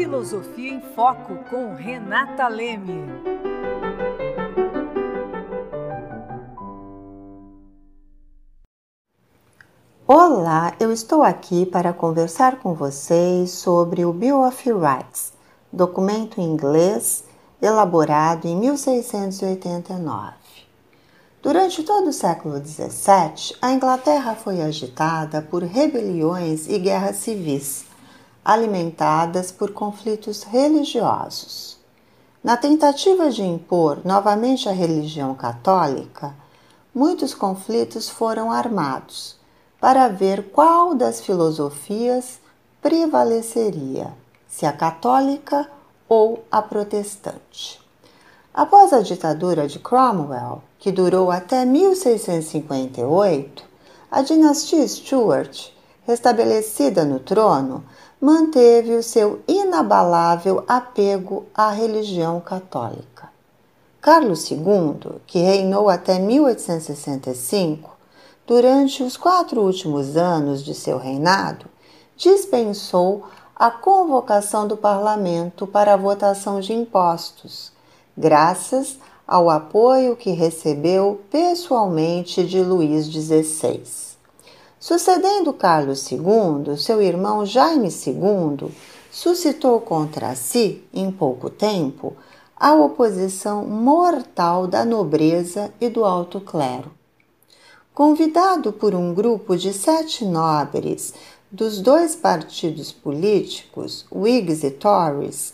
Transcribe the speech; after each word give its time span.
Filosofia 0.00 0.72
em 0.72 0.80
Foco 0.80 1.36
com 1.50 1.74
Renata 1.74 2.48
Leme. 2.48 3.04
Olá, 10.06 10.74
eu 10.80 10.90
estou 10.90 11.22
aqui 11.22 11.66
para 11.66 11.92
conversar 11.92 12.60
com 12.60 12.72
vocês 12.72 13.50
sobre 13.50 14.06
o 14.06 14.12
Bill 14.14 14.40
of 14.40 14.72
Rights, 14.72 15.34
documento 15.70 16.40
inglês 16.40 17.22
elaborado 17.60 18.48
em 18.48 18.56
1689. 18.56 20.32
Durante 21.42 21.82
todo 21.82 22.08
o 22.08 22.12
século 22.14 22.56
XVII, 22.56 23.54
a 23.60 23.70
Inglaterra 23.70 24.34
foi 24.34 24.62
agitada 24.62 25.42
por 25.42 25.62
rebeliões 25.62 26.66
e 26.70 26.78
guerras 26.78 27.16
civis, 27.16 27.89
alimentadas 28.44 29.52
por 29.52 29.72
conflitos 29.72 30.42
religiosos. 30.42 31.78
Na 32.42 32.56
tentativa 32.56 33.30
de 33.30 33.42
impor 33.42 34.00
novamente 34.04 34.68
a 34.68 34.72
religião 34.72 35.34
católica, 35.34 36.34
muitos 36.94 37.34
conflitos 37.34 38.08
foram 38.08 38.50
armados 38.50 39.36
para 39.80 40.08
ver 40.08 40.50
qual 40.50 40.94
das 40.94 41.20
filosofias 41.20 42.40
prevaleceria, 42.80 44.12
se 44.48 44.64
a 44.66 44.72
católica 44.72 45.70
ou 46.08 46.44
a 46.50 46.62
protestante. 46.62 47.80
Após 48.52 48.92
a 48.92 49.00
ditadura 49.00 49.68
de 49.68 49.78
Cromwell, 49.78 50.64
que 50.78 50.90
durou 50.90 51.30
até 51.30 51.64
1658, 51.64 53.64
a 54.10 54.22
dinastia 54.22 54.88
Stuart, 54.88 55.70
restabelecida 56.04 57.04
no 57.04 57.20
trono, 57.20 57.84
manteve 58.20 58.94
o 58.94 59.02
seu 59.02 59.40
inabalável 59.48 60.62
apego 60.68 61.46
à 61.54 61.70
religião 61.70 62.38
católica. 62.40 63.30
Carlos 64.00 64.50
II, 64.50 65.20
que 65.26 65.38
reinou 65.38 65.88
até 65.88 66.18
1865, 66.18 67.96
durante 68.46 69.02
os 69.02 69.16
quatro 69.16 69.62
últimos 69.62 70.16
anos 70.16 70.64
de 70.64 70.74
seu 70.74 70.98
reinado, 70.98 71.66
dispensou 72.16 73.24
a 73.56 73.70
convocação 73.70 74.66
do 74.66 74.76
parlamento 74.76 75.66
para 75.66 75.94
a 75.94 75.96
votação 75.96 76.60
de 76.60 76.72
impostos, 76.72 77.72
graças 78.16 78.98
ao 79.26 79.48
apoio 79.48 80.16
que 80.16 80.30
recebeu 80.30 81.20
pessoalmente 81.30 82.44
de 82.44 82.60
Luís 82.60 83.06
XVI. 83.06 84.09
Sucedendo 84.80 85.52
Carlos 85.52 86.10
II, 86.10 86.74
seu 86.78 87.02
irmão 87.02 87.44
Jaime 87.44 87.88
II 87.88 88.74
suscitou 89.12 89.78
contra 89.82 90.34
si, 90.34 90.82
em 90.90 91.12
pouco 91.12 91.50
tempo, 91.50 92.16
a 92.56 92.72
oposição 92.72 93.66
mortal 93.66 94.66
da 94.66 94.82
nobreza 94.82 95.70
e 95.78 95.90
do 95.90 96.02
alto 96.02 96.40
clero. 96.40 96.90
Convidado 97.92 98.72
por 98.72 98.94
um 98.94 99.12
grupo 99.12 99.54
de 99.54 99.74
sete 99.74 100.24
nobres 100.24 101.12
dos 101.52 101.78
dois 101.78 102.16
partidos 102.16 102.90
políticos, 102.90 104.06
Whigs 104.10 104.64
e 104.64 104.70
Tories, 104.70 105.52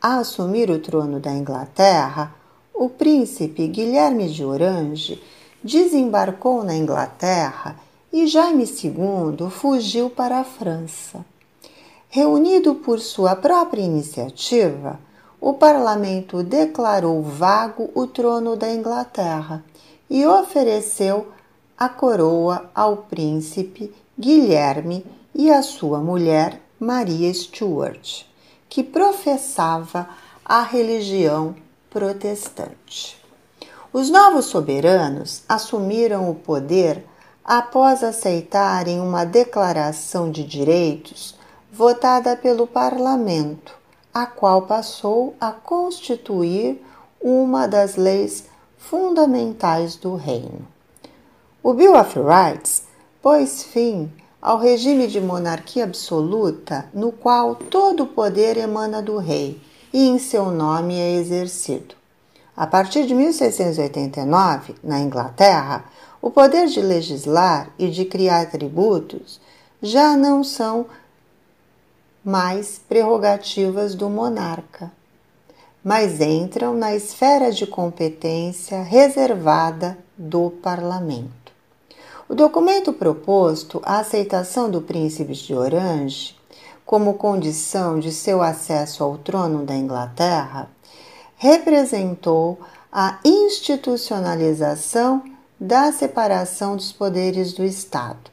a 0.00 0.18
assumir 0.18 0.70
o 0.70 0.78
trono 0.78 1.18
da 1.18 1.32
Inglaterra, 1.32 2.32
o 2.72 2.88
príncipe 2.88 3.66
Guilherme 3.66 4.28
de 4.28 4.44
Orange 4.44 5.20
desembarcou 5.60 6.62
na 6.62 6.76
Inglaterra 6.76 7.89
e 8.12 8.26
Jaime 8.26 8.64
II 8.64 9.50
fugiu 9.50 10.10
para 10.10 10.40
a 10.40 10.44
França. 10.44 11.24
Reunido 12.08 12.74
por 12.74 12.98
sua 12.98 13.36
própria 13.36 13.82
iniciativa, 13.82 14.98
o 15.40 15.54
parlamento 15.54 16.42
declarou 16.42 17.22
vago 17.22 17.90
o 17.94 18.06
trono 18.06 18.56
da 18.56 18.70
Inglaterra 18.70 19.64
e 20.08 20.26
ofereceu 20.26 21.28
a 21.78 21.88
coroa 21.88 22.68
ao 22.74 22.96
príncipe 22.98 23.94
Guilherme 24.18 25.06
e 25.34 25.50
a 25.50 25.62
sua 25.62 26.00
mulher 26.00 26.60
Maria 26.78 27.32
Stuart, 27.32 28.24
que 28.68 28.82
professava 28.82 30.08
a 30.44 30.62
religião 30.62 31.54
protestante. 31.88 33.16
Os 33.92 34.10
novos 34.10 34.46
soberanos 34.46 35.42
assumiram 35.48 36.30
o 36.30 36.34
poder 36.34 37.04
após 37.44 38.04
aceitarem 38.04 39.00
uma 39.00 39.24
declaração 39.24 40.30
de 40.30 40.44
direitos 40.44 41.34
votada 41.72 42.36
pelo 42.36 42.66
parlamento, 42.66 43.74
a 44.12 44.26
qual 44.26 44.62
passou 44.62 45.34
a 45.40 45.50
constituir 45.50 46.82
uma 47.20 47.66
das 47.66 47.96
leis 47.96 48.44
fundamentais 48.78 49.96
do 49.96 50.16
reino. 50.16 50.66
O 51.62 51.74
Bill 51.74 51.94
of 51.94 52.18
Rights 52.18 52.84
pôs 53.22 53.62
fim 53.62 54.10
ao 54.40 54.58
regime 54.58 55.06
de 55.06 55.20
monarquia 55.20 55.84
absoluta, 55.84 56.86
no 56.94 57.12
qual 57.12 57.54
todo 57.54 58.04
o 58.04 58.06
poder 58.06 58.56
emana 58.56 59.02
do 59.02 59.18
rei 59.18 59.60
e 59.92 60.08
em 60.08 60.18
seu 60.18 60.50
nome 60.50 60.94
é 60.98 61.16
exercido. 61.16 61.94
A 62.56 62.66
partir 62.66 63.06
de 63.06 63.14
1689, 63.14 64.74
na 64.82 64.98
Inglaterra, 65.00 65.84
o 66.20 66.30
poder 66.30 66.66
de 66.66 66.80
legislar 66.80 67.70
e 67.78 67.88
de 67.88 68.04
criar 68.04 68.50
tributos 68.50 69.40
já 69.82 70.16
não 70.16 70.44
são 70.44 70.86
mais 72.24 72.78
prerrogativas 72.78 73.94
do 73.94 74.10
monarca, 74.10 74.92
mas 75.82 76.20
entram 76.20 76.74
na 76.74 76.94
esfera 76.94 77.50
de 77.50 77.66
competência 77.66 78.82
reservada 78.82 79.96
do 80.16 80.50
parlamento. 80.62 81.52
O 82.28 82.34
documento 82.34 82.92
proposto 82.92 83.80
à 83.82 84.00
aceitação 84.00 84.70
do 84.70 84.82
príncipe 84.82 85.32
de 85.32 85.54
Orange 85.54 86.38
como 86.84 87.14
condição 87.14 87.98
de 87.98 88.12
seu 88.12 88.42
acesso 88.42 89.02
ao 89.02 89.16
trono 89.16 89.64
da 89.64 89.74
Inglaterra 89.74 90.68
representou 91.36 92.60
a 92.92 93.18
institucionalização 93.24 95.22
da 95.60 95.92
separação 95.92 96.74
dos 96.74 96.90
poderes 96.90 97.52
do 97.52 97.62
Estado. 97.62 98.30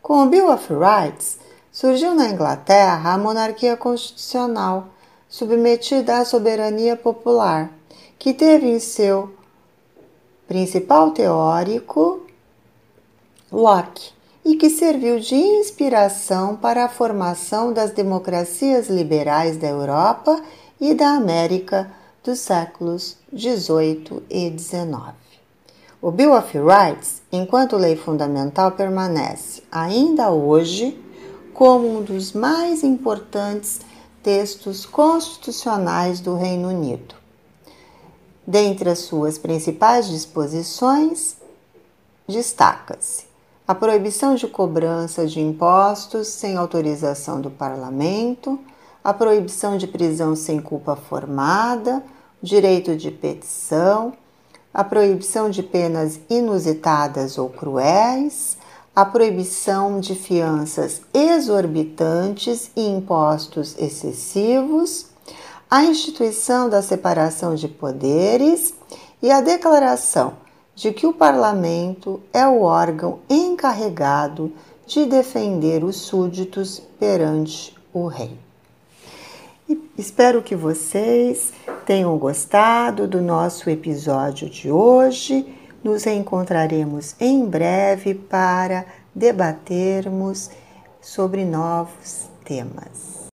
Com 0.00 0.22
o 0.22 0.26
Bill 0.26 0.50
of 0.50 0.72
Rights, 0.72 1.38
surgiu 1.70 2.14
na 2.14 2.30
Inglaterra 2.30 3.12
a 3.12 3.18
monarquia 3.18 3.76
constitucional, 3.76 4.86
submetida 5.28 6.18
à 6.18 6.24
soberania 6.24 6.96
popular, 6.96 7.70
que 8.18 8.32
teve 8.32 8.68
em 8.68 8.78
seu 8.78 9.34
principal 10.48 11.10
teórico 11.10 12.22
Locke 13.52 14.12
e 14.44 14.56
que 14.56 14.70
serviu 14.70 15.20
de 15.20 15.34
inspiração 15.34 16.56
para 16.56 16.84
a 16.84 16.88
formação 16.88 17.72
das 17.72 17.90
democracias 17.90 18.88
liberais 18.88 19.56
da 19.56 19.66
Europa 19.66 20.40
e 20.80 20.94
da 20.94 21.10
América 21.10 21.90
dos 22.24 22.38
séculos 22.38 23.16
18 23.32 24.22
e 24.30 24.48
19. 24.48 25.25
O 26.06 26.12
Bill 26.12 26.34
of 26.34 26.56
Rights, 26.56 27.20
enquanto 27.32 27.76
lei 27.76 27.96
fundamental, 27.96 28.70
permanece 28.70 29.64
ainda 29.72 30.30
hoje 30.30 30.96
como 31.52 31.98
um 31.98 32.00
dos 32.00 32.32
mais 32.32 32.84
importantes 32.84 33.80
textos 34.22 34.86
constitucionais 34.86 36.20
do 36.20 36.36
Reino 36.36 36.68
Unido. 36.68 37.16
Dentre 38.46 38.88
as 38.88 39.00
suas 39.00 39.36
principais 39.36 40.06
disposições, 40.06 41.38
destaca-se 42.28 43.24
a 43.66 43.74
proibição 43.74 44.36
de 44.36 44.46
cobrança 44.46 45.26
de 45.26 45.40
impostos 45.40 46.28
sem 46.28 46.56
autorização 46.56 47.40
do 47.40 47.50
parlamento, 47.50 48.60
a 49.02 49.12
proibição 49.12 49.76
de 49.76 49.88
prisão 49.88 50.36
sem 50.36 50.60
culpa 50.60 50.94
formada, 50.94 52.00
direito 52.40 52.94
de 52.94 53.10
petição, 53.10 54.12
a 54.76 54.84
proibição 54.84 55.48
de 55.48 55.62
penas 55.62 56.20
inusitadas 56.28 57.38
ou 57.38 57.48
cruéis, 57.48 58.58
a 58.94 59.06
proibição 59.06 59.98
de 60.00 60.14
fianças 60.14 61.00
exorbitantes 61.14 62.70
e 62.76 62.86
impostos 62.86 63.74
excessivos, 63.78 65.06
a 65.70 65.82
instituição 65.82 66.68
da 66.68 66.82
separação 66.82 67.54
de 67.54 67.68
poderes 67.68 68.74
e 69.22 69.30
a 69.30 69.40
declaração 69.40 70.34
de 70.74 70.92
que 70.92 71.06
o 71.06 71.12
parlamento 71.14 72.20
é 72.30 72.46
o 72.46 72.60
órgão 72.60 73.20
encarregado 73.30 74.52
de 74.86 75.06
defender 75.06 75.84
os 75.84 75.96
súditos 75.96 76.82
perante 77.00 77.74
o 77.94 78.06
rei. 78.08 78.38
E 79.66 79.80
espero 79.96 80.42
que 80.42 80.54
vocês 80.54 81.50
tenham 81.86 82.18
gostado 82.18 83.06
do 83.06 83.22
nosso 83.22 83.70
episódio 83.70 84.50
de 84.50 84.70
hoje. 84.70 85.46
Nos 85.84 86.02
reencontraremos 86.02 87.14
em 87.20 87.46
breve 87.46 88.12
para 88.12 88.84
debatermos 89.14 90.50
sobre 91.00 91.44
novos 91.44 92.28
temas. 92.44 93.28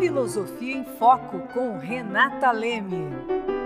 Filosofia 0.00 0.76
em 0.76 0.84
Foco 0.98 1.38
com 1.54 1.78
Renata 1.78 2.50
Leme. 2.50 3.57